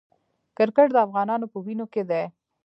[0.57, 2.23] کرکټ د افغانانو په وینو کې دی.